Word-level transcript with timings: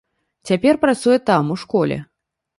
Цяпер 0.49 0.79
працуе 0.85 1.19
там 1.29 1.53
у 1.59 1.61
школе. 1.67 2.01